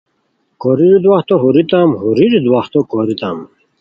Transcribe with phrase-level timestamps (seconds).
[0.61, 3.37] کوریرو دواہتو ہوریتام، ہوریرو دواہتو کوریتام